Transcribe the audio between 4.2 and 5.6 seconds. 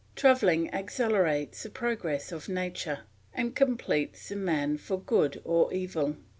the man for good